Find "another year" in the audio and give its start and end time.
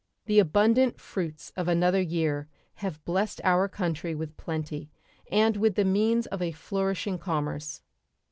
1.67-2.47